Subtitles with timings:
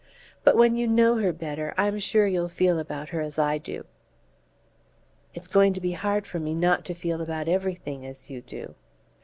[0.43, 3.85] But when you know her better I'm sure you'll feel about her as I do."
[5.35, 8.73] "It's going to be hard for me not to feel about everything as you do."